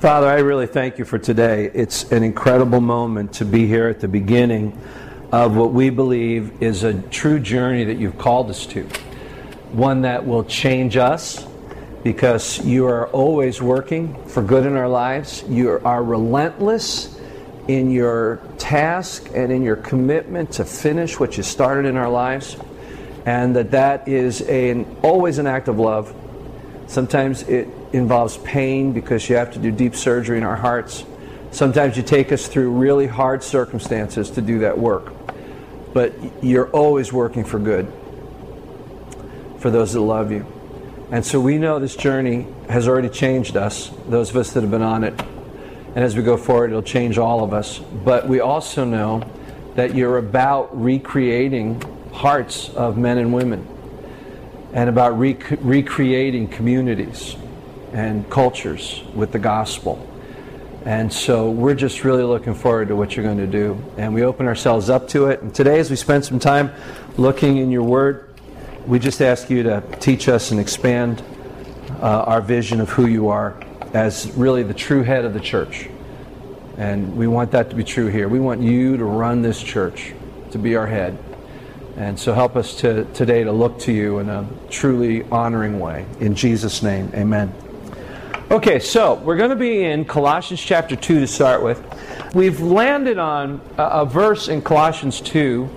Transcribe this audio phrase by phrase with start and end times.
[0.00, 1.70] Father, I really thank you for today.
[1.74, 4.80] It's an incredible moment to be here at the beginning
[5.30, 8.84] of what we believe is a true journey that you've called us to.
[9.72, 11.46] One that will change us
[12.02, 15.44] because you are always working for good in our lives.
[15.50, 17.20] You are relentless
[17.68, 22.56] in your task and in your commitment to finish what you started in our lives.
[23.26, 26.14] And that that is an, always an act of love.
[26.86, 31.04] Sometimes it involves pain because you have to do deep surgery in our hearts.
[31.50, 35.12] Sometimes you take us through really hard circumstances to do that work.
[35.92, 37.92] But you're always working for good
[39.58, 40.46] for those that love you.
[41.10, 44.70] And so we know this journey has already changed us, those of us that have
[44.70, 45.20] been on it.
[45.96, 47.80] And as we go forward, it'll change all of us.
[47.80, 49.28] But we also know
[49.74, 53.66] that you're about recreating hearts of men and women
[54.72, 57.34] and about rec- recreating communities
[57.92, 60.06] and cultures with the gospel.
[60.84, 63.82] And so we're just really looking forward to what you're going to do.
[63.98, 65.42] And we open ourselves up to it.
[65.42, 66.72] And today, as we spend some time
[67.18, 68.34] looking in your word,
[68.86, 71.22] we just ask you to teach us and expand
[72.00, 73.60] uh, our vision of who you are
[73.92, 75.88] as really the true head of the church.
[76.78, 78.28] And we want that to be true here.
[78.28, 80.14] We want you to run this church,
[80.52, 81.18] to be our head.
[81.96, 86.06] And so help us to, today to look to you in a truly honoring way.
[86.20, 87.69] In Jesus' name, amen.
[88.50, 91.80] Okay, so we're going to be in Colossians chapter 2 to start with.
[92.34, 95.70] We've landed on a, verse in Colossians 2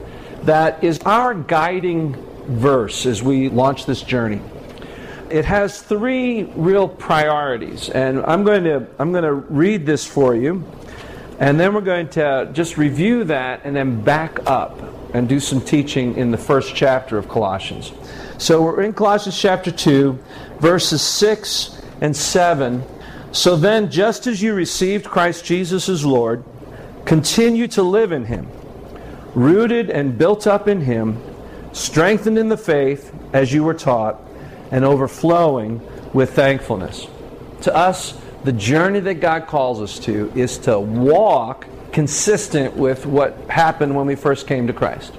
[0.46, 2.14] that is our guiding
[2.48, 4.42] verse as we launch this journey.
[5.30, 10.36] It has three real priorities, and I'm going to I'm going to read this for
[10.36, 10.64] you,
[11.38, 14.82] and then we're going to just review that and then back up
[15.14, 17.92] and do some teaching in the first chapter of Colossians.
[18.40, 20.18] So we're in Colossians chapter 2,
[20.60, 22.84] verses 6 and 7.
[23.32, 26.44] So then, just as you received Christ Jesus as Lord,
[27.06, 28.48] continue to live in him,
[29.34, 31.22] rooted and built up in him,
[31.74, 34.22] strengthened in the faith as you were taught,
[34.72, 35.82] and overflowing
[36.14, 37.08] with thankfulness.
[37.62, 43.38] To us, the journey that God calls us to is to walk consistent with what
[43.50, 45.14] happened when we first came to Christ.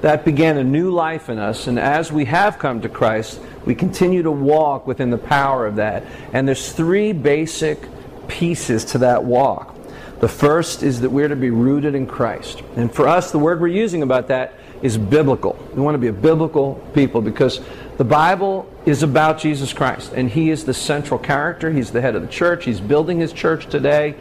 [0.00, 3.74] That began a new life in us, and as we have come to Christ, we
[3.74, 6.04] continue to walk within the power of that.
[6.32, 7.80] And there's three basic
[8.28, 9.76] pieces to that walk.
[10.20, 12.62] The first is that we're to be rooted in Christ.
[12.76, 15.58] And for us, the word we're using about that is biblical.
[15.74, 17.60] We want to be a biblical people because
[17.98, 20.12] the Bible is about Jesus Christ.
[20.14, 21.70] And He is the central character.
[21.70, 22.64] He's the head of the church.
[22.64, 24.14] He's building His church today.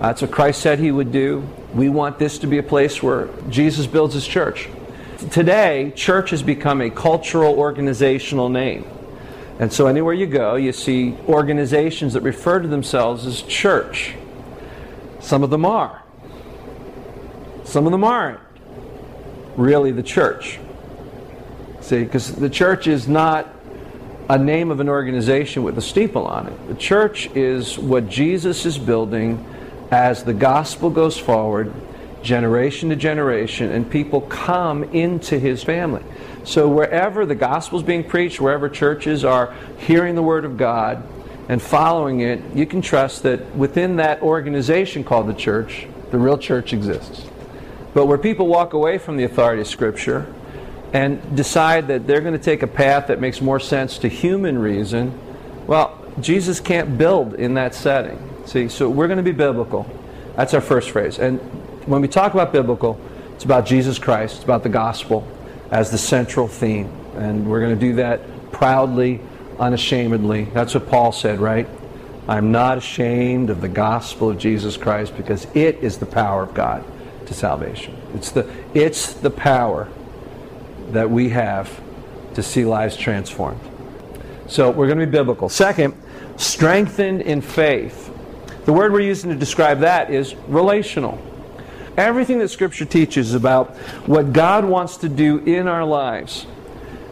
[0.00, 1.48] That's what Christ said He would do.
[1.72, 4.68] We want this to be a place where Jesus builds His church.
[5.30, 8.84] Today, church has become a cultural organizational name.
[9.58, 14.14] And so anywhere you go, you see organizations that refer to themselves as church.
[15.20, 16.02] Some of them are.
[17.64, 18.40] Some of them aren't
[19.56, 20.58] really the church.
[21.80, 23.48] See, because the church is not
[24.28, 26.68] a name of an organization with a steeple on it.
[26.68, 29.44] The church is what Jesus is building
[29.90, 31.72] as the gospel goes forward,
[32.22, 36.02] generation to generation, and people come into his family.
[36.44, 41.02] So wherever the gospel is being preached, wherever churches are hearing the word of God
[41.48, 46.38] and following it, you can trust that within that organization called the church, the real
[46.38, 47.26] church exists.
[47.94, 50.32] But where people walk away from the authority of Scripture
[50.92, 54.58] and decide that they're going to take a path that makes more sense to human
[54.58, 55.18] reason,
[55.66, 58.18] well, Jesus can't build in that setting.
[58.46, 59.88] See, so we're going to be biblical.
[60.36, 61.18] That's our first phrase.
[61.18, 61.40] And
[61.86, 63.00] when we talk about biblical,
[63.34, 65.26] it's about Jesus Christ, it's about the gospel
[65.70, 66.90] as the central theme.
[67.16, 69.20] And we're going to do that proudly,
[69.58, 70.44] unashamedly.
[70.44, 71.66] That's what Paul said, right?
[72.28, 76.54] I'm not ashamed of the gospel of Jesus Christ because it is the power of
[76.54, 76.84] God
[77.26, 77.96] to salvation.
[78.14, 79.88] It's the, it's the power
[80.90, 81.80] that we have
[82.34, 83.60] to see lives transformed.
[84.46, 85.48] So we're going to be biblical.
[85.48, 85.94] Second,
[86.36, 88.10] strengthened in faith.
[88.66, 91.18] The word we're using to describe that is relational.
[91.96, 96.46] Everything that Scripture teaches about what God wants to do in our lives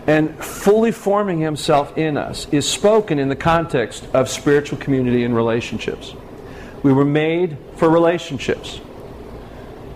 [0.07, 5.37] and fully forming Himself in us is spoken in the context of spiritual community and
[5.37, 6.15] relationships.
[6.83, 8.81] We were made for relationships.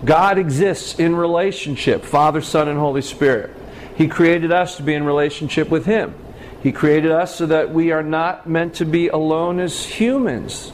[0.05, 3.55] God exists in relationship, Father, Son, and Holy Spirit.
[3.97, 6.15] He created us to be in relationship with Him.
[6.63, 10.71] He created us so that we are not meant to be alone as humans.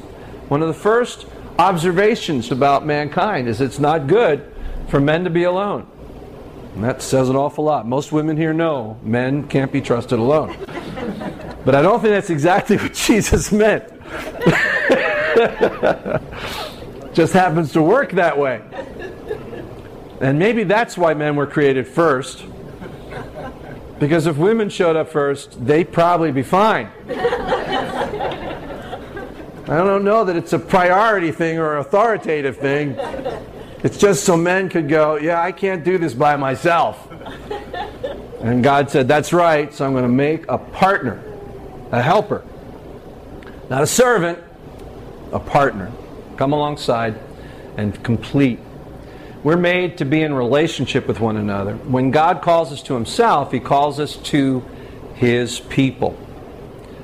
[0.49, 1.27] One of the first
[1.61, 4.51] observations about mankind is it's not good
[4.89, 5.87] for men to be alone.
[6.75, 7.87] And that says an awful lot.
[7.87, 10.57] Most women here know men can't be trusted alone.
[11.65, 13.85] but I don't think that's exactly what Jesus meant.
[17.12, 18.62] Just happens to work that way.
[20.23, 22.43] And maybe that's why men were created first.
[23.99, 26.89] Because if women showed up first, they'd probably be fine.
[29.70, 32.96] I don't know that it's a priority thing or authoritative thing.
[33.84, 37.08] It's just so men could go, yeah, I can't do this by myself.
[38.40, 41.22] And God said, that's right, so I'm going to make a partner,
[41.93, 42.44] a helper.
[43.69, 44.40] Not a servant,
[45.31, 45.93] a partner.
[46.37, 47.20] Come alongside
[47.76, 48.58] and complete.
[49.44, 51.76] We're made to be in relationship with one another.
[51.76, 54.64] When God calls us to Himself, He calls us to
[55.14, 56.19] His people.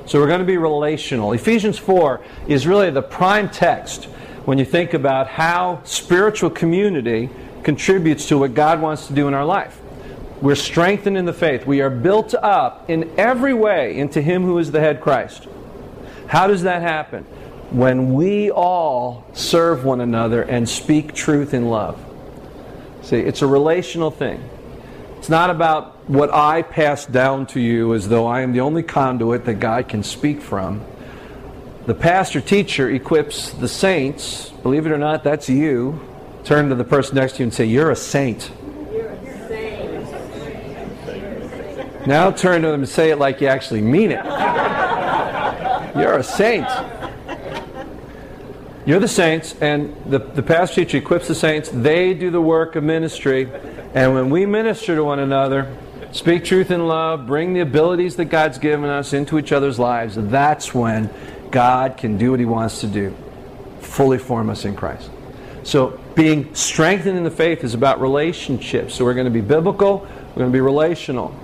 [0.07, 1.33] So we're going to be relational.
[1.33, 4.05] Ephesians 4 is really the prime text
[4.45, 7.29] when you think about how spiritual community
[7.63, 9.81] contributes to what God wants to do in our life.
[10.41, 11.65] We're strengthened in the faith.
[11.65, 15.45] We are built up in every way into Him who is the head Christ.
[16.27, 17.25] How does that happen?
[17.71, 22.01] When we all serve one another and speak truth in love.
[23.01, 24.41] See, it's a relational thing.
[25.17, 28.83] It's not about what I pass down to you as though I am the only
[28.83, 30.85] conduit that God can speak from.
[31.85, 35.99] The pastor teacher equips the saints, believe it or not, that's you.
[36.43, 38.51] Turn to the person next to you and say, You're a saint.
[42.05, 44.23] Now turn to them and say it like you actually mean it.
[45.95, 46.67] You're a saint.
[48.85, 51.69] You're the saints, and the, the pastor teacher equips the saints.
[51.69, 53.49] They do the work of ministry.
[53.93, 55.75] And when we minister to one another,
[56.11, 60.15] speak truth in love, bring the abilities that God's given us into each other's lives,
[60.17, 61.09] that's when
[61.51, 63.15] God can do what He wants to do.
[63.79, 65.09] Fully form us in Christ.
[65.63, 68.95] So, being strengthened in the faith is about relationships.
[68.95, 71.37] So, we're going to be biblical, we're going to be relational.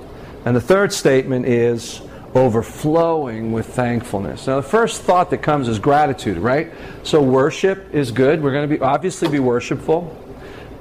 [0.45, 2.01] And the third statement is
[2.35, 4.47] overflowing with thankfulness.
[4.47, 6.71] Now, the first thought that comes is gratitude, right?
[7.03, 8.41] So, worship is good.
[8.41, 10.17] We're going to be obviously be worshipful.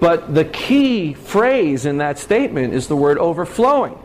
[0.02, 3.96] But the key phrase in that statement is the word overflowing.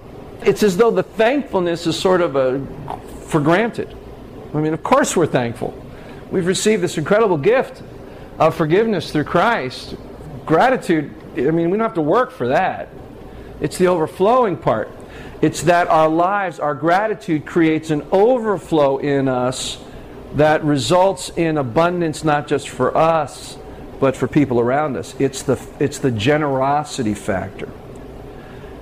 [0.46, 2.64] It's as though the thankfulness is sort of a
[3.26, 3.98] for granted.
[4.54, 5.74] I mean, of course we're thankful.
[6.30, 7.82] We've received this incredible gift
[8.38, 9.96] of forgiveness through Christ.
[10.46, 12.90] Gratitude, I mean, we don't have to work for that.
[13.60, 14.92] It's the overflowing part.
[15.42, 19.80] It's that our lives, our gratitude creates an overflow in us
[20.36, 23.58] that results in abundance not just for us,
[24.00, 25.16] but for people around us.
[25.20, 27.70] It's the, it's the generosity factor.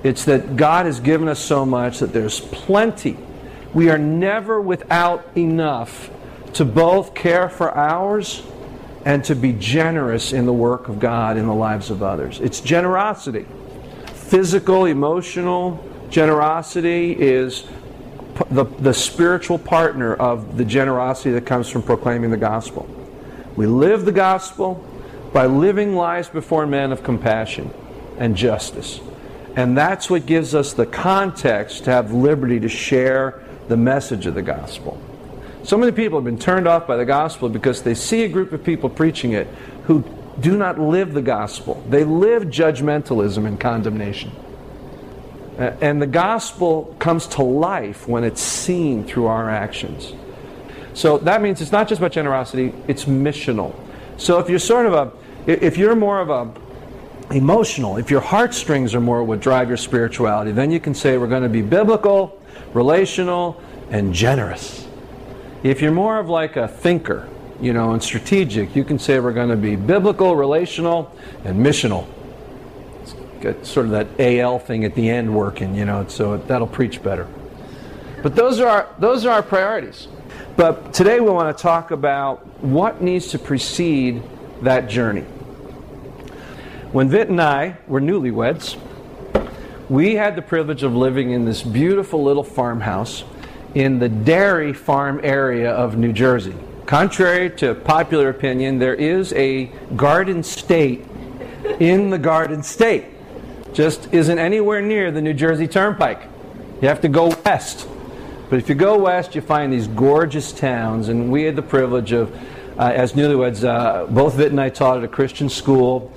[0.04, 3.18] It's that God has given us so much that there's plenty
[3.76, 6.10] we are never without enough
[6.54, 8.42] to both care for ours
[9.04, 12.40] and to be generous in the work of God in the lives of others.
[12.40, 13.46] It's generosity.
[14.14, 17.68] Physical, emotional generosity is
[18.50, 22.88] the, the spiritual partner of the generosity that comes from proclaiming the gospel.
[23.58, 24.84] We live the gospel
[25.36, 27.70] by living lives before men of compassion
[28.18, 29.02] and justice.
[29.58, 34.34] And that's what gives us the context to have liberty to share the message of
[34.34, 34.98] the gospel.
[35.64, 38.54] So many people have been turned off by the gospel because they see a group
[38.54, 39.48] of people preaching it
[39.88, 40.06] who
[40.40, 41.84] do not live the gospel.
[41.90, 44.32] They live judgmentalism and condemnation.
[45.58, 50.14] And the gospel comes to life when it's seen through our actions.
[50.94, 53.76] So that means it's not just about generosity, it's missional.
[54.16, 56.54] So if you're sort of a, if you're more of a
[57.34, 61.28] emotional, if your heartstrings are more what drive your spirituality, then you can say we're
[61.28, 62.40] going to be biblical
[62.76, 63.60] relational,
[63.90, 64.86] and generous.
[65.64, 67.28] If you're more of like a thinker,
[67.62, 71.12] you know, and strategic, you can say we're going to be biblical, relational,
[71.46, 72.06] and missional.
[73.02, 76.68] It's got sort of that AL thing at the end working, you know, so that'll
[76.68, 77.28] preach better.
[78.22, 80.08] But those are our, those are our priorities.
[80.58, 84.22] But today we want to talk about what needs to precede
[84.62, 85.26] that journey.
[86.96, 88.80] When Vit and I were newlyweds,
[89.90, 93.26] we had the privilege of living in this beautiful little farmhouse
[93.74, 96.56] in the dairy farm area of New Jersey.
[96.86, 99.66] Contrary to popular opinion, there is a
[99.98, 101.06] garden state
[101.82, 103.04] in the garden state.
[103.74, 106.22] Just isn't anywhere near the New Jersey Turnpike.
[106.82, 107.90] You have to go west.
[108.50, 112.14] But if you go west, you find these gorgeous towns, and we had the privilege
[112.14, 112.34] of,
[112.80, 116.14] uh, as newlyweds, uh, both Vit and I taught at a Christian school,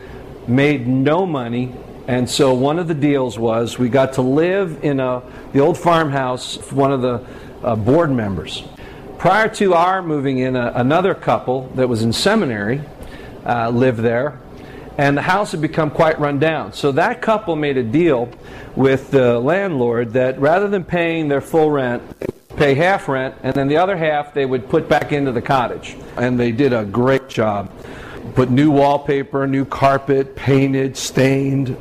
[0.48, 1.74] made no money,
[2.06, 5.76] and so one of the deals was we got to live in a, the old
[5.76, 7.24] farmhouse, one of the
[7.62, 8.64] uh, board members.
[9.18, 12.80] Prior to our moving in, a, another couple that was in seminary
[13.44, 14.40] uh, lived there,
[14.96, 16.72] and the house had become quite run down.
[16.72, 18.28] So that couple made a deal
[18.74, 22.02] with the landlord that rather than paying their full rent,
[22.56, 25.96] pay half rent, and then the other half they would put back into the cottage.
[26.16, 27.70] And they did a great job.
[28.34, 31.76] Put new wallpaper, new carpet, painted, stained,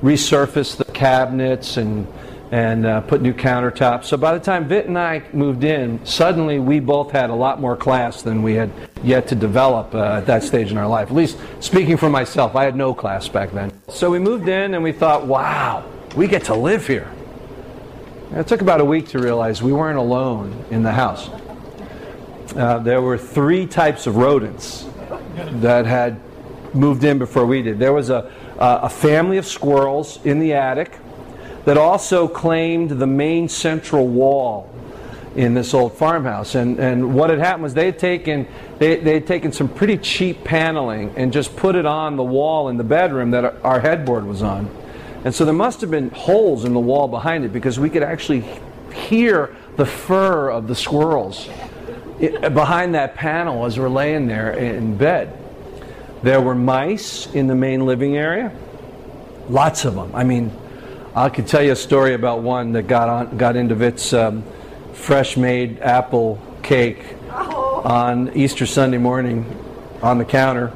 [0.00, 2.06] resurfaced the cabinets, and
[2.52, 4.04] and uh, put new countertops.
[4.04, 7.58] So by the time Vit and I moved in, suddenly we both had a lot
[7.58, 8.70] more class than we had
[9.02, 11.08] yet to develop uh, at that stage in our life.
[11.08, 13.72] At least speaking for myself, I had no class back then.
[13.88, 17.10] So we moved in and we thought, wow, we get to live here.
[18.32, 21.30] It took about a week to realize we weren't alone in the house.
[22.54, 24.84] Uh, there were three types of rodents
[25.34, 26.20] that had
[26.74, 27.78] moved in before we did.
[27.78, 30.98] There was a, a family of squirrels in the attic
[31.64, 34.68] that also claimed the main central wall
[35.36, 36.54] in this old farmhouse.
[36.54, 38.46] And, and what had happened was they had taken
[38.78, 42.68] they, they had taken some pretty cheap paneling and just put it on the wall
[42.68, 44.70] in the bedroom that our headboard was on.
[45.24, 48.02] And so there must have been holes in the wall behind it because we could
[48.02, 48.44] actually
[48.92, 51.48] hear the fur of the squirrels
[52.28, 55.36] behind that panel as we're laying there in bed.
[56.22, 58.52] There were mice in the main living area.
[59.48, 60.14] Lots of them.
[60.14, 60.52] I mean,
[61.16, 64.44] I could tell you a story about one that got on got into Vit's um,
[64.92, 67.82] fresh made apple cake oh.
[67.84, 69.44] on Easter Sunday morning
[70.00, 70.72] on the counter,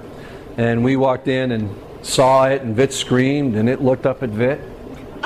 [0.57, 1.71] and we walked in and
[2.03, 4.61] saw it, and Vit screamed, and it looked up at Vit.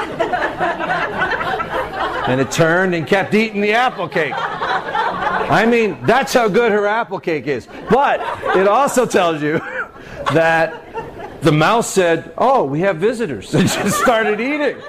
[2.29, 4.35] and it turned and kept eating the apple cake.
[5.51, 7.67] I mean, that's how good her apple cake is.
[7.91, 8.21] But
[8.57, 9.59] it also tells you
[10.33, 14.81] that the mouse said, Oh, we have visitors, and just started eating.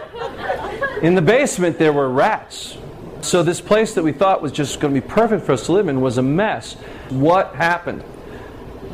[1.01, 2.77] In the basement, there were rats.
[3.21, 5.71] So, this place that we thought was just going to be perfect for us to
[5.71, 6.73] live in was a mess.
[7.09, 8.03] What happened?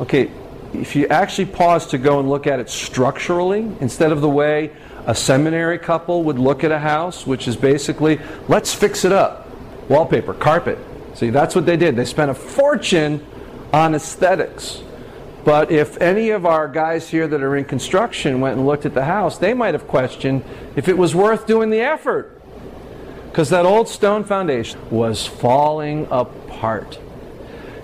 [0.00, 0.30] Okay,
[0.72, 4.70] if you actually pause to go and look at it structurally, instead of the way
[5.06, 9.48] a seminary couple would look at a house, which is basically, let's fix it up
[9.88, 10.78] wallpaper, carpet.
[11.18, 11.96] See, that's what they did.
[11.96, 13.26] They spent a fortune
[13.72, 14.84] on aesthetics.
[15.44, 18.94] But if any of our guys here that are in construction went and looked at
[18.94, 20.44] the house, they might have questioned
[20.76, 22.40] if it was worth doing the effort.
[23.24, 27.00] Because that old stone foundation was falling apart.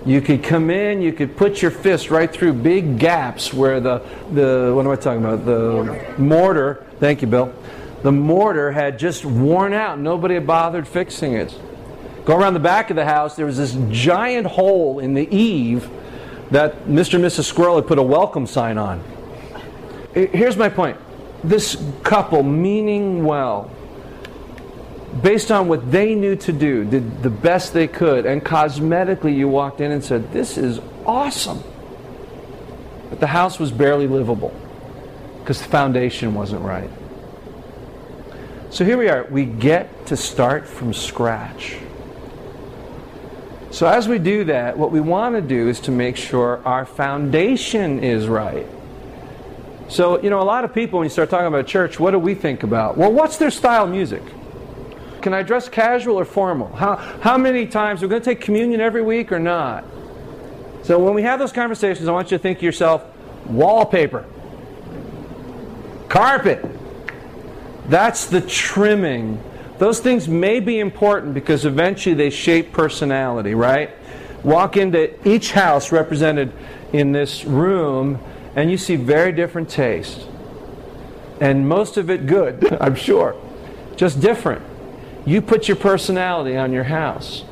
[0.05, 3.97] You could come in, you could put your fist right through big gaps where the,
[4.31, 5.43] the what am I talking about?
[5.43, 6.17] The mortar.
[6.17, 7.53] mortar thank you, Bill.
[8.01, 9.99] The mortar had just worn out.
[9.99, 11.53] Nobody had bothered fixing it.
[12.25, 15.89] Go around the back of the house, there was this giant hole in the eave
[16.51, 17.15] that Mr.
[17.15, 17.43] and Mrs.
[17.43, 19.03] Squirrel had put a welcome sign on.
[20.13, 20.97] Here's my point
[21.43, 23.69] this couple, meaning well,
[25.21, 29.47] based on what they knew to do, did the best they could, and cosmetically you
[29.47, 31.63] walked in and said, This is awesome.
[33.09, 34.53] But the house was barely livable
[35.39, 36.89] because the foundation wasn't right.
[38.71, 39.25] So here we are.
[39.25, 41.77] We get to start from scratch.
[43.75, 46.85] So, as we do that, what we want to do is to make sure our
[46.85, 48.65] foundation is right.
[49.89, 52.19] So, you know, a lot of people, when you start talking about church, what do
[52.19, 52.97] we think about?
[52.97, 54.23] Well, what's their style of music?
[55.21, 56.73] Can I dress casual or formal?
[56.73, 58.01] How, how many times?
[58.01, 59.83] We're going to take communion every week or not?
[60.83, 63.03] So, when we have those conversations, I want you to think to yourself
[63.45, 64.23] wallpaper,
[66.07, 66.65] carpet.
[67.89, 69.43] That's the trimming
[69.77, 73.91] those things may be important because eventually they shape personality, right?
[74.43, 76.53] Walk into each house represented
[76.93, 78.19] in this room
[78.55, 80.25] and you see very different tastes.
[81.41, 83.35] And most of it good, I'm sure.
[83.97, 84.63] Just different.
[85.25, 87.43] You put your personality on your house.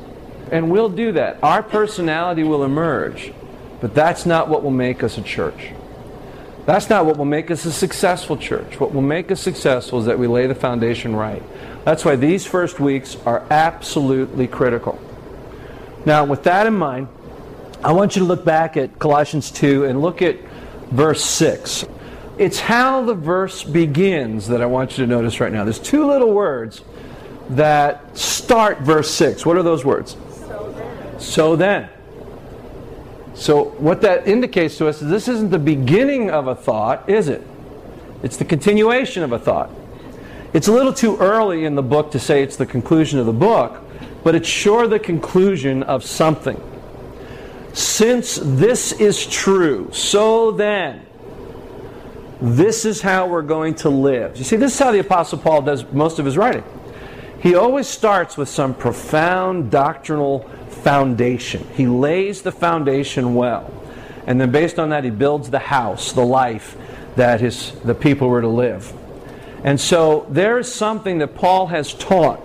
[0.50, 1.38] And we'll do that.
[1.42, 3.32] Our personality will emerge.
[3.80, 5.72] But that's not what will make us a church.
[6.66, 8.80] That's not what will make us a successful church.
[8.80, 11.42] What will make us successful is that we lay the foundation right.
[11.84, 14.98] That's why these first weeks are absolutely critical.
[16.06, 17.08] Now, with that in mind,
[17.82, 20.38] I want you to look back at Colossians 2 and look at
[20.90, 21.84] verse 6.
[22.38, 25.64] It's how the verse begins that I want you to notice right now.
[25.64, 26.80] There's two little words
[27.50, 29.44] that start verse 6.
[29.44, 30.16] What are those words?
[30.30, 31.20] So then.
[31.20, 31.90] So then.
[33.34, 37.28] So, what that indicates to us is this isn't the beginning of a thought, is
[37.28, 37.44] it?
[38.22, 39.70] It's the continuation of a thought.
[40.52, 43.32] It's a little too early in the book to say it's the conclusion of the
[43.32, 43.82] book,
[44.22, 46.62] but it's sure the conclusion of something.
[47.72, 51.04] Since this is true, so then,
[52.40, 54.36] this is how we're going to live.
[54.36, 56.62] You see, this is how the Apostle Paul does most of his writing.
[57.40, 60.48] He always starts with some profound doctrinal
[60.84, 61.66] foundation.
[61.74, 63.72] He lays the foundation well.
[64.26, 66.76] And then based on that, he builds the house, the life
[67.16, 68.92] that his, the people were to live.
[69.64, 72.40] And so there is something that Paul has taught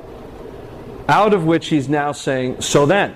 [1.08, 3.15] out of which he's now saying, So then.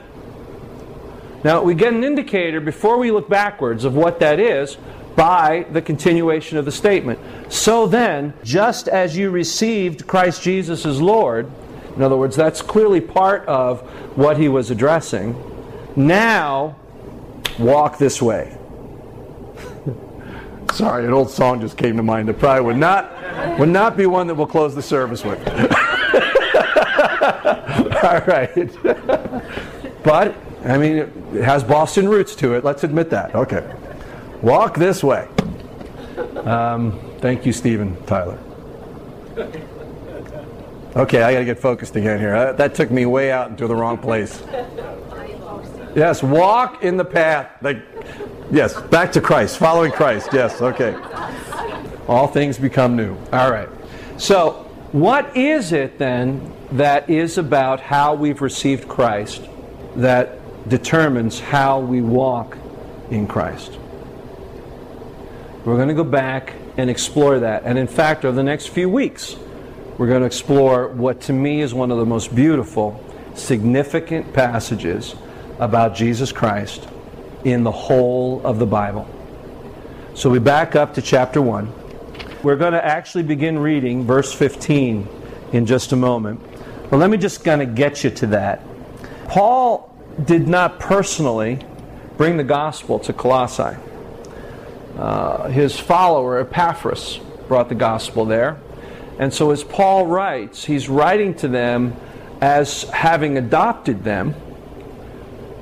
[1.44, 4.77] Now, we get an indicator before we look backwards of what that is
[5.15, 7.20] by the continuation of the statement.
[7.50, 11.50] So then, just as you received Christ Jesus as Lord,
[11.96, 13.82] in other words, that's clearly part of
[14.18, 15.36] what he was addressing,
[15.96, 16.76] now
[17.60, 18.58] walk this way.
[20.74, 24.06] Sorry, an old song just came to mind that probably would not, would not be
[24.06, 25.40] one that we'll close the service with.
[28.04, 28.74] All right.
[30.04, 30.36] but,
[30.66, 32.64] I mean, it has Boston roots to it.
[32.64, 33.36] Let's admit that.
[33.36, 33.72] Okay.
[34.42, 35.28] Walk this way.
[36.44, 38.40] Um, thank you, Steven Tyler.
[40.96, 42.36] Okay, I got to get focused again here.
[42.36, 44.44] Uh, that took me way out into the wrong place.
[45.96, 47.50] Yes, walk in the path.
[47.64, 47.84] Like,
[48.52, 50.30] yes, back to Christ, following Christ.
[50.32, 50.96] Yes, okay.
[52.08, 53.16] All things become new.
[53.32, 53.70] All right.
[54.18, 54.52] So,
[54.92, 59.48] what is it then that is about how we've received Christ
[59.96, 60.38] that
[60.70, 62.56] determines how we walk
[63.10, 63.80] in Christ?
[65.66, 67.64] We're going to go back and explore that.
[67.64, 69.36] And in fact, over the next few weeks,
[69.98, 73.04] we're going to explore what to me is one of the most beautiful,
[73.36, 75.16] significant passages
[75.60, 76.88] about Jesus Christ
[77.44, 79.08] in the whole of the Bible.
[80.16, 81.72] So we back up to chapter 1.
[82.42, 85.08] We're going to actually begin reading verse 15
[85.54, 86.40] in just a moment.
[86.90, 88.62] But let me just kind of get you to that.
[89.28, 89.96] Paul
[90.26, 91.60] did not personally
[92.18, 93.78] bring the gospel to Colossae.
[94.98, 98.60] Uh, his follower, Epaphras, brought the gospel there.
[99.20, 101.96] And so, as Paul writes, he's writing to them
[102.41, 104.36] as having adopted them,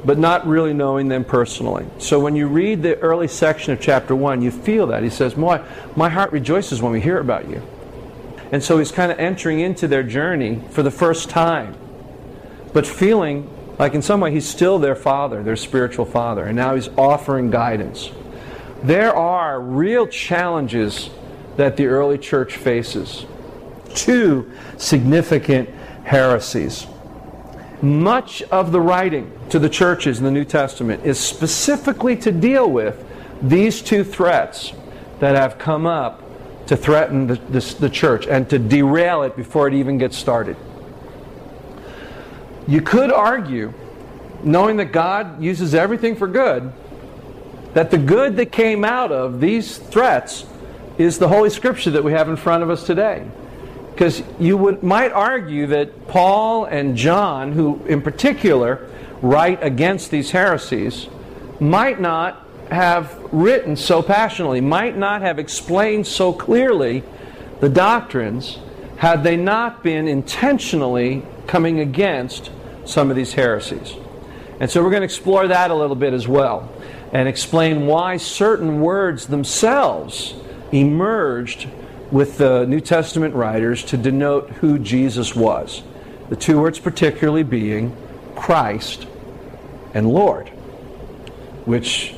[0.05, 1.85] but not really knowing them personally.
[1.97, 5.03] So, when you read the early section of chapter 1, you feel that.
[5.03, 5.61] He says, My,
[5.95, 7.61] my heart rejoices when we hear about you.
[8.51, 11.75] And so, he's kind of entering into their journey for the first time,
[12.73, 13.49] but feeling
[13.81, 17.49] like in some way he's still their father, their spiritual father, and now he's offering
[17.49, 18.11] guidance.
[18.83, 21.09] There are real challenges
[21.57, 23.25] that the early church faces.
[23.95, 25.69] Two significant
[26.03, 26.87] heresies.
[27.81, 32.69] Much of the writing to the churches in the New Testament is specifically to deal
[32.69, 33.03] with
[33.41, 34.73] these two threats
[35.19, 36.21] that have come up
[36.67, 40.55] to threaten the, the, the, church and to derail it before it even gets started.
[42.67, 43.73] You could argue,
[44.43, 46.71] knowing that God uses everything for good,
[47.73, 50.45] that the good that came out of these threats
[50.97, 53.25] is the Holy Scripture that we have in front of us today.
[53.93, 58.89] Because you would, might argue that Paul and John, who in particular
[59.21, 61.07] write against these heresies,
[61.59, 67.03] might not have written so passionately, might not have explained so clearly
[67.59, 68.57] the doctrines
[68.97, 72.49] had they not been intentionally coming against
[72.85, 73.93] some of these heresies.
[74.59, 76.71] And so we're going to explore that a little bit as well
[77.11, 80.33] and explain why certain words themselves
[80.71, 81.67] emerged
[82.11, 85.81] with the New Testament writers to denote who Jesus was.
[86.29, 87.95] The two words, particularly, being
[88.35, 89.07] Christ
[89.93, 90.49] and Lord,
[91.65, 92.15] which,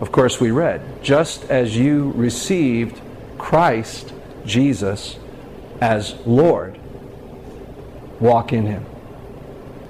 [0.00, 1.02] of course, we read.
[1.02, 3.00] Just as you received
[3.38, 4.12] Christ,
[4.44, 5.18] Jesus,
[5.80, 6.78] as Lord,
[8.20, 8.86] walk in Him.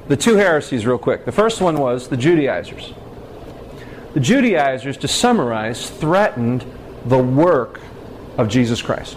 [0.09, 1.25] The two heresies, real quick.
[1.25, 2.93] The first one was the Judaizers.
[4.15, 6.65] The Judaizers, to summarize, threatened
[7.05, 7.81] the work
[8.37, 9.17] of Jesus Christ,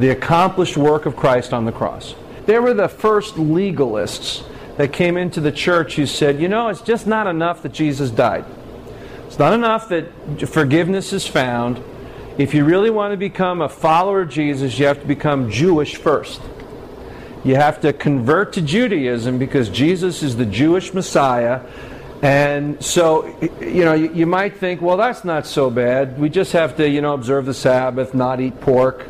[0.00, 2.14] the accomplished work of Christ on the cross.
[2.46, 4.44] They were the first legalists
[4.76, 8.10] that came into the church who said, you know, it's just not enough that Jesus
[8.10, 8.44] died.
[9.26, 10.08] It's not enough that
[10.48, 11.82] forgiveness is found.
[12.38, 15.96] If you really want to become a follower of Jesus, you have to become Jewish
[15.96, 16.40] first.
[17.44, 21.60] You have to convert to Judaism because Jesus is the Jewish Messiah
[22.22, 26.18] and so, you know, you, might think, well, that's not so bad.
[26.18, 29.06] We just have to, you know, observe the Sabbath, not eat pork.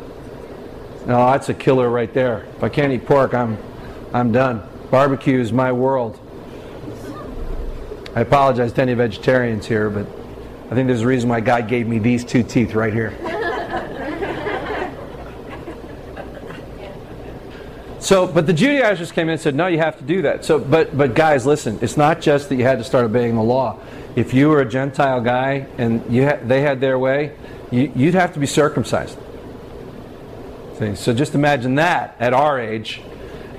[1.05, 2.45] No, that's a killer right there.
[2.57, 3.57] If I can't eat pork, I'm,
[4.13, 4.67] I'm done.
[4.91, 6.19] Barbecue is my world.
[8.15, 10.05] I apologize to any vegetarians here, but
[10.69, 13.17] I think there's a reason why God gave me these two teeth right here.
[18.01, 20.43] So, but the Judaizers came in and said, no, you have to do that.
[20.43, 23.43] So, but, but guys, listen, it's not just that you had to start obeying the
[23.43, 23.79] law.
[24.15, 27.31] If you were a Gentile guy and you ha- they had their way,
[27.69, 29.19] you, would have to be circumcised.
[30.95, 33.01] So just imagine that at our age.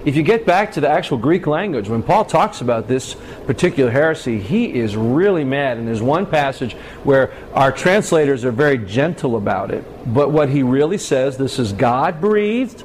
[0.05, 3.15] If you get back to the actual Greek language, when Paul talks about this
[3.47, 5.79] particular heresy, he is really mad.
[5.79, 6.73] And there's one passage
[7.05, 9.85] where our translators are very gentle about it.
[10.13, 12.83] But what he really says, this is God breathed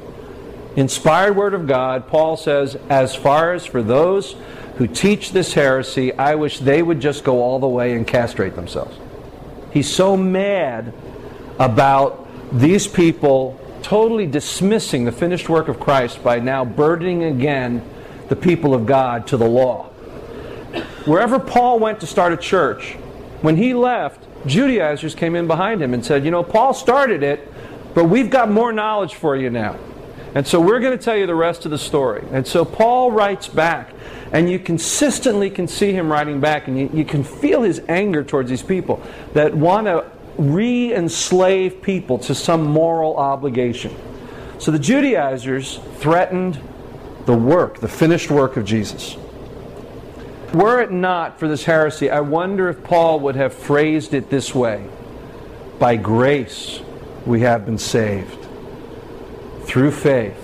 [0.77, 4.35] inspired word of God, Paul says, as far as for those
[4.77, 8.55] who teach this heresy, I wish they would just go all the way and castrate
[8.55, 8.95] themselves.
[9.71, 10.93] He's so mad
[11.57, 17.83] about these people totally dismissing the finished work of Christ by now burdening again
[18.29, 19.85] the people of God to the law.
[21.05, 22.93] Wherever Paul went to start a church,
[23.41, 27.51] when he left, Judaizers came in behind him and said, You know, Paul started it,
[27.93, 29.77] but we've got more knowledge for you now.
[30.35, 32.23] And so we're going to tell you the rest of the story.
[32.31, 33.91] And so Paul writes back,
[34.31, 38.23] and you consistently can see him writing back, and you, you can feel his anger
[38.23, 39.01] towards these people
[39.33, 40.05] that want to
[40.37, 43.95] re enslave people to some moral obligation.
[44.59, 46.59] So the Judaizers threatened
[47.25, 49.17] the work, the finished work of Jesus.
[50.53, 54.55] Were it not for this heresy, I wonder if Paul would have phrased it this
[54.55, 54.87] way
[55.77, 56.79] By grace
[57.25, 58.47] we have been saved
[59.65, 60.43] through faith.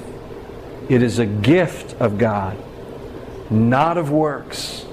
[0.89, 2.57] It is a gift of God,
[3.49, 4.85] not of works,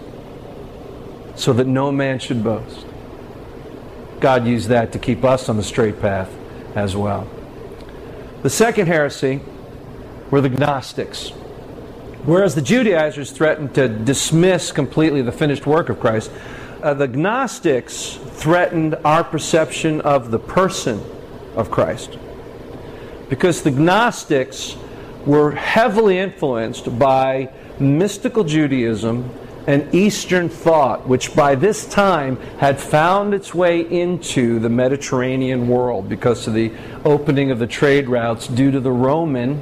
[1.35, 2.87] so that no man should boast.
[4.21, 6.31] God used that to keep us on the straight path
[6.75, 7.27] as well.
[8.43, 9.41] The second heresy
[10.31, 11.31] were the Gnostics.
[12.25, 16.31] Whereas the Judaizers threatened to dismiss completely the finished work of Christ,
[16.83, 21.03] uh, the Gnostics threatened our perception of the person
[21.55, 22.19] of Christ
[23.31, 24.77] because the Gnostics
[25.25, 29.31] were heavily influenced by mystical Judaism
[29.71, 36.09] and Eastern thought, which by this time had found its way into the Mediterranean world
[36.09, 36.73] because of the
[37.05, 39.61] opening of the trade routes due to the Roman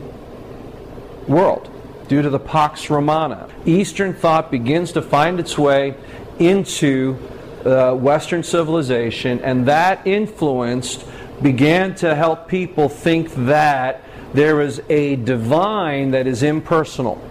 [1.27, 1.71] world,
[2.09, 3.51] due to the Pax Romana.
[3.67, 5.95] Eastern thought begins to find its way
[6.39, 7.19] into
[7.67, 11.05] uh, Western civilization, and that influenced
[11.43, 17.28] began to help people think that there is a divine that is impersonal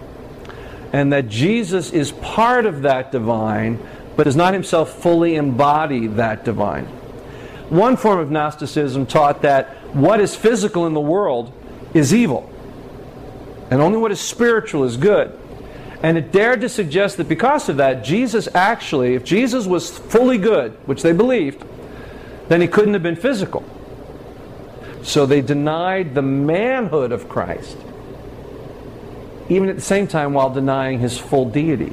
[0.92, 3.78] and that Jesus is part of that divine
[4.16, 6.86] but does not himself fully embody that divine.
[7.68, 11.52] One form of Gnosticism taught that what is physical in the world
[11.94, 12.52] is evil
[13.70, 15.38] and only what is spiritual is good.
[16.02, 20.38] And it dared to suggest that because of that, Jesus actually, if Jesus was fully
[20.38, 21.64] good, which they believed,
[22.48, 23.64] then he couldn't have been physical.
[25.02, 27.76] So they denied the manhood of Christ,
[29.48, 31.92] even at the same time while denying his full deity.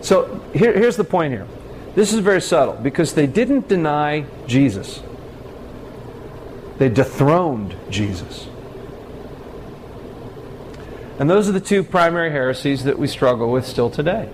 [0.00, 1.46] So here, here's the point here.
[1.94, 5.02] This is very subtle because they didn't deny Jesus,
[6.78, 8.48] they dethroned Jesus.
[11.18, 14.30] And those are the two primary heresies that we struggle with still today.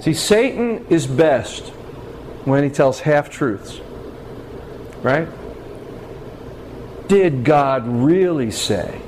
[0.00, 1.68] See, Satan is best
[2.44, 3.80] when he tells half truths,
[5.02, 5.28] right?
[7.08, 9.00] did God really say?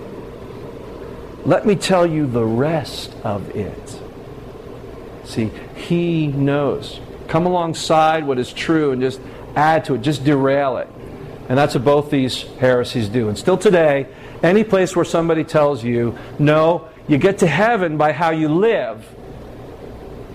[1.46, 4.00] Let me tell you the rest of it.
[5.24, 7.00] See, He knows.
[7.28, 9.20] Come alongside what is true and just
[9.54, 10.88] add to it, just derail it.
[11.48, 13.28] And that's what both these heresies do.
[13.28, 14.09] And still today,
[14.42, 19.06] any place where somebody tells you, no, you get to heaven by how you live,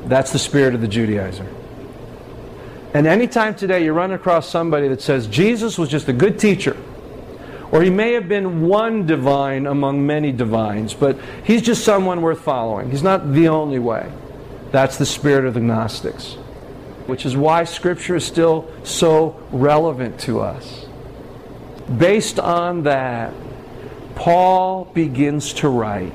[0.06, 1.48] that's the spirit of the Judaizer.
[2.94, 6.78] And anytime today you run across somebody that says Jesus was just a good teacher,
[7.72, 12.42] or he may have been one divine among many divines, but he's just someone worth
[12.42, 12.92] following.
[12.92, 14.12] He's not the only way.
[14.72, 16.34] That's the spirit of the Gnostics,
[17.08, 20.86] which is why Scripture is still so relevant to us.
[21.98, 23.34] Based on that,
[24.16, 26.14] Paul begins to write.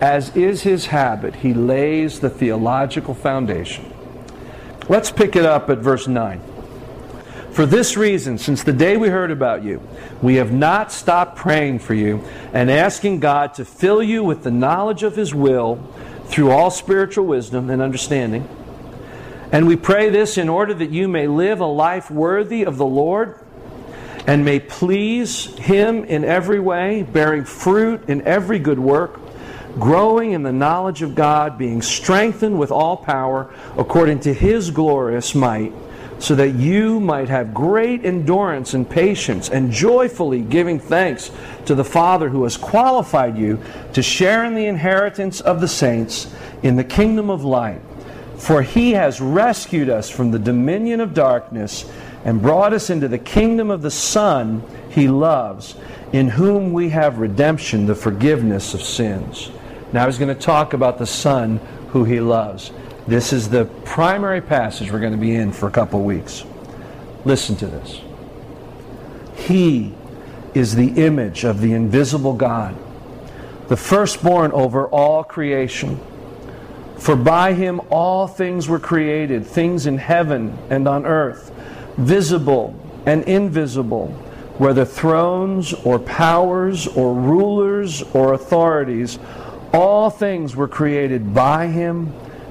[0.00, 3.92] As is his habit, he lays the theological foundation.
[4.88, 6.40] Let's pick it up at verse 9.
[7.58, 9.82] For this reason, since the day we heard about you,
[10.22, 14.50] we have not stopped praying for you and asking God to fill you with the
[14.52, 15.82] knowledge of His will
[16.26, 18.48] through all spiritual wisdom and understanding.
[19.50, 22.86] And we pray this in order that you may live a life worthy of the
[22.86, 23.44] Lord
[24.24, 29.18] and may please Him in every way, bearing fruit in every good work,
[29.80, 35.34] growing in the knowledge of God, being strengthened with all power according to His glorious
[35.34, 35.72] might
[36.18, 41.30] so that you might have great endurance and patience, and joyfully giving thanks
[41.64, 43.60] to the Father who has qualified you
[43.92, 47.80] to share in the inheritance of the saints in the kingdom of light.
[48.36, 51.90] For he has rescued us from the dominion of darkness
[52.24, 55.76] and brought us into the kingdom of the Son he loves,
[56.12, 59.50] in whom we have redemption, the forgiveness of sins.
[59.92, 61.58] Now he's going to talk about the Son
[61.90, 62.70] who he loves.
[63.08, 66.44] This is the primary passage we're going to be in for a couple of weeks.
[67.24, 68.02] Listen to this.
[69.34, 69.94] He
[70.52, 72.76] is the image of the invisible God,
[73.68, 75.98] the firstborn over all creation.
[76.98, 81.50] For by him all things were created, things in heaven and on earth,
[81.96, 84.08] visible and invisible,
[84.58, 89.18] whether thrones or powers or rulers or authorities,
[89.72, 92.12] all things were created by him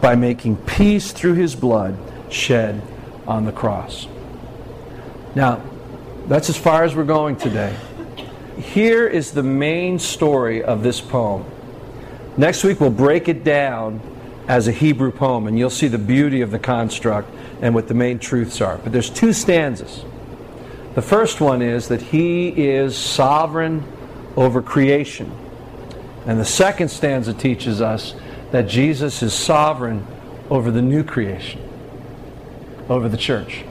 [0.00, 1.96] by making peace through his blood
[2.30, 2.82] shed
[3.26, 4.06] on the cross.
[5.34, 5.62] Now,
[6.26, 7.74] that's as far as we're going today.
[8.58, 11.44] Here is the main story of this poem.
[12.36, 14.00] Next week, we'll break it down
[14.46, 17.30] as a Hebrew poem, and you'll see the beauty of the construct
[17.60, 18.78] and what the main truths are.
[18.78, 20.04] But there's two stanzas.
[20.94, 23.84] The first one is that he is sovereign
[24.36, 25.30] over creation.
[26.26, 28.14] And the second stanza teaches us
[28.50, 30.06] that Jesus is sovereign
[30.50, 31.60] over the new creation,
[32.88, 33.64] over the church.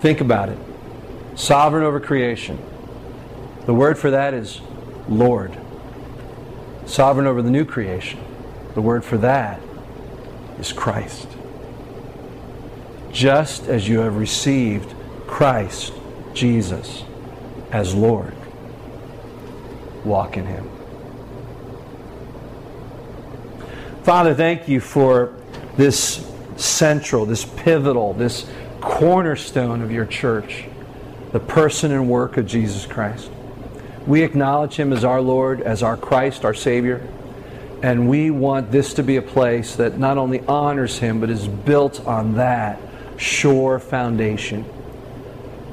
[0.00, 0.58] Think about it
[1.36, 2.58] sovereign over creation.
[3.66, 4.60] The word for that is
[5.08, 5.56] Lord.
[6.86, 8.20] Sovereign over the new creation.
[8.74, 9.60] The word for that
[10.58, 11.28] is Christ.
[13.12, 14.94] Just as you have received
[15.26, 15.92] Christ,
[16.34, 17.02] Jesus,
[17.70, 18.34] as Lord,
[20.04, 20.68] walk in Him.
[24.06, 25.34] Father, thank you for
[25.76, 28.48] this central, this pivotal, this
[28.80, 30.66] cornerstone of your church
[31.32, 33.28] the person and work of Jesus Christ.
[34.06, 37.04] We acknowledge him as our Lord, as our Christ, our Savior,
[37.82, 41.48] and we want this to be a place that not only honors him, but is
[41.48, 42.78] built on that
[43.16, 44.64] sure foundation.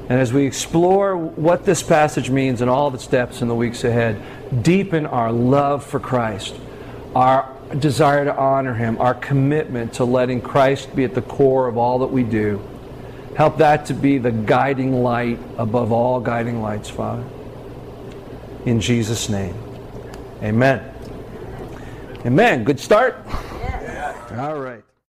[0.08, 3.54] And as we explore what this passage means and all of its depths in the
[3.54, 4.20] weeks ahead,
[4.64, 6.56] deepen our love for Christ,
[7.14, 11.76] our desire to honor him, our commitment to letting Christ be at the core of
[11.76, 12.62] all that we do
[13.34, 17.24] Help that to be the guiding light above all guiding lights, Father.
[18.64, 19.56] In Jesus' name.
[20.40, 20.94] Amen.
[22.24, 22.62] Amen.
[22.62, 23.16] Good start?
[23.26, 24.32] Yes.
[24.32, 24.84] All right.